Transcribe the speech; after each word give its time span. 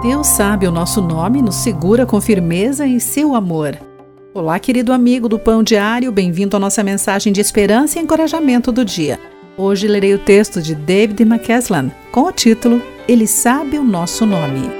Deus 0.00 0.28
sabe 0.28 0.64
o 0.64 0.70
nosso 0.70 1.02
nome 1.02 1.42
nos 1.42 1.56
segura 1.56 2.06
com 2.06 2.20
firmeza 2.20 2.86
em 2.86 3.00
seu 3.00 3.34
amor. 3.34 3.76
Olá, 4.32 4.56
querido 4.60 4.92
amigo 4.92 5.28
do 5.28 5.40
Pão 5.40 5.60
Diário, 5.60 6.12
bem-vindo 6.12 6.56
à 6.56 6.60
nossa 6.60 6.84
mensagem 6.84 7.32
de 7.32 7.40
esperança 7.40 7.98
e 7.98 8.02
encorajamento 8.02 8.70
do 8.70 8.84
dia. 8.84 9.18
Hoje 9.56 9.88
lerei 9.88 10.14
o 10.14 10.18
texto 10.20 10.62
de 10.62 10.72
David 10.72 11.20
McCaslan 11.22 11.90
com 12.12 12.22
o 12.22 12.32
título 12.32 12.80
Ele 13.08 13.26
sabe 13.26 13.76
o 13.76 13.82
nosso 13.82 14.24
nome. 14.24 14.70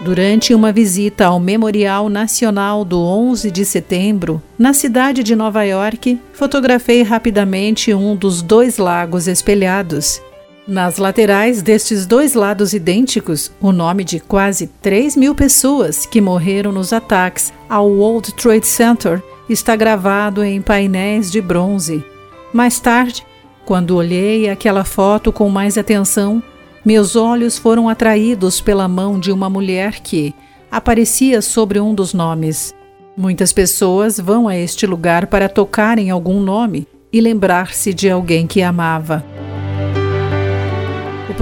Durante 0.00 0.52
uma 0.52 0.72
visita 0.72 1.26
ao 1.26 1.38
Memorial 1.38 2.08
Nacional 2.08 2.84
do 2.84 3.00
11 3.00 3.52
de 3.52 3.64
setembro, 3.64 4.42
na 4.58 4.72
cidade 4.72 5.22
de 5.22 5.36
Nova 5.36 5.62
York, 5.62 6.18
fotografei 6.32 7.04
rapidamente 7.04 7.94
um 7.94 8.16
dos 8.16 8.42
dois 8.42 8.78
lagos 8.78 9.28
espelhados 9.28 10.20
nas 10.66 10.98
laterais 10.98 11.62
destes 11.62 12.06
dois 12.06 12.34
lados 12.34 12.72
idênticos, 12.72 13.52
o 13.60 13.70
nome 13.70 14.02
de 14.02 14.18
quase 14.18 14.66
3 14.66 15.14
mil 15.16 15.34
pessoas 15.34 16.04
que 16.04 16.20
morreram 16.20 16.72
nos 16.72 16.92
ataques 16.92 17.52
ao 17.68 17.88
World 17.88 18.34
Trade 18.34 18.66
Center 18.66 19.22
está 19.48 19.76
gravado 19.76 20.42
em 20.42 20.60
painéis 20.60 21.30
de 21.30 21.40
bronze. 21.40 22.04
Mais 22.52 22.80
tarde, 22.80 23.24
quando 23.64 23.96
olhei 23.96 24.48
aquela 24.48 24.82
foto 24.82 25.32
com 25.32 25.48
mais 25.48 25.78
atenção, 25.78 26.42
meus 26.84 27.14
olhos 27.14 27.56
foram 27.56 27.88
atraídos 27.88 28.60
pela 28.60 28.88
mão 28.88 29.20
de 29.20 29.30
uma 29.30 29.48
mulher 29.48 30.00
que 30.00 30.34
aparecia 30.70 31.40
sobre 31.40 31.78
um 31.78 31.94
dos 31.94 32.12
nomes. 32.12 32.74
Muitas 33.16 33.52
pessoas 33.52 34.18
vão 34.18 34.48
a 34.48 34.56
este 34.56 34.84
lugar 34.84 35.28
para 35.28 35.48
tocar 35.48 35.96
em 35.98 36.10
algum 36.10 36.40
nome 36.40 36.88
e 37.12 37.20
lembrar-se 37.20 37.94
de 37.94 38.10
alguém 38.10 38.46
que 38.48 38.62
amava 38.62 39.35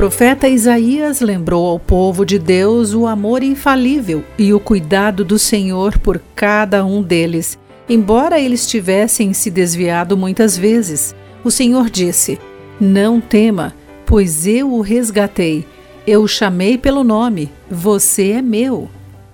profeta 0.05 0.47
Isaías 0.47 1.23
lembrou 1.23 1.65
ao 1.65 1.81
povo 1.81 2.27
de 2.27 2.39
Deus 2.39 2.93
o 2.93 3.07
amor 3.07 3.43
infalível 3.43 4.23
e 4.39 4.53
o 4.53 4.61
cuidado 4.61 5.25
do 5.25 5.39
Senhor 5.39 5.99
por 5.99 6.21
cada 6.37 6.85
um 6.85 7.03
deles, 7.03 7.59
embora 7.89 8.39
eles 8.39 8.67
tivessem 8.67 9.33
se 9.33 9.51
desviado 9.51 10.15
muitas 10.15 10.59
vezes. 10.59 11.17
O 11.43 11.51
Senhor 11.51 11.89
disse: 11.89 12.39
Não 12.79 13.19
tema, 13.19 13.75
pois 14.05 14.47
eu 14.47 14.75
o 14.75 14.83
resgatei. 14.83 15.67
Eu 16.07 16.25
o 16.25 16.29
chamei 16.29 16.77
pelo 16.77 17.03
nome, 17.03 17.51
você 17.71 18.33
é 18.33 18.43
meu. 18.43 18.91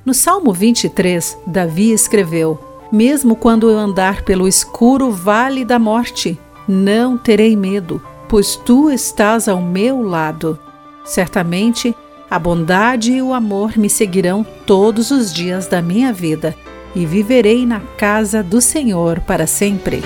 No 0.06 0.14
Salmo 0.14 0.52
23, 0.52 1.36
Davi 1.48 1.90
escreveu: 1.90 2.60
Mesmo 2.92 3.34
quando 3.34 3.68
eu 3.68 3.76
andar 3.76 4.22
pelo 4.22 4.46
escuro 4.46 5.10
vale 5.10 5.64
da 5.64 5.80
morte, 5.80 6.38
não 6.68 7.18
terei 7.18 7.56
medo 7.56 8.00
pois 8.30 8.54
tu 8.54 8.88
estás 8.88 9.48
ao 9.48 9.60
meu 9.60 10.00
lado. 10.00 10.56
Certamente 11.04 11.92
a 12.30 12.38
bondade 12.38 13.10
e 13.10 13.20
o 13.20 13.34
amor 13.34 13.76
me 13.76 13.90
seguirão 13.90 14.46
todos 14.64 15.10
os 15.10 15.32
dias 15.32 15.66
da 15.66 15.82
minha 15.82 16.12
vida 16.12 16.54
e 16.94 17.04
viverei 17.04 17.66
na 17.66 17.80
casa 17.80 18.40
do 18.40 18.60
Senhor 18.60 19.18
para 19.20 19.48
sempre. 19.48 20.00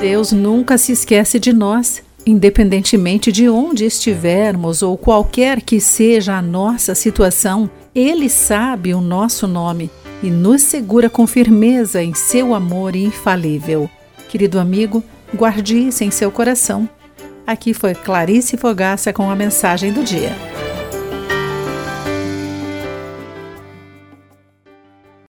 Deus 0.00 0.32
nunca 0.32 0.78
se 0.78 0.92
esquece 0.92 1.38
de 1.38 1.52
nós, 1.52 2.02
independentemente 2.24 3.30
de 3.30 3.46
onde 3.46 3.84
estivermos 3.84 4.82
ou 4.82 4.96
qualquer 4.96 5.60
que 5.60 5.78
seja 5.80 6.38
a 6.38 6.42
nossa 6.42 6.94
situação, 6.94 7.68
Ele 7.94 8.30
sabe 8.30 8.94
o 8.94 9.02
nosso 9.02 9.46
nome 9.46 9.90
e 10.22 10.30
nos 10.30 10.62
segura 10.62 11.10
com 11.10 11.26
firmeza 11.26 12.02
em 12.02 12.14
seu 12.14 12.54
amor 12.54 12.96
infalível. 12.96 13.88
Querido 14.30 14.58
amigo, 14.58 15.04
guarde 15.34 15.76
isso 15.88 16.04
em 16.04 16.10
seu 16.10 16.30
coração. 16.30 16.88
Aqui 17.46 17.74
foi 17.74 17.94
Clarice 17.94 18.56
Fogaça 18.56 19.12
com 19.12 19.30
a 19.30 19.36
mensagem 19.36 19.92
do 19.92 20.02
dia. 20.04 20.51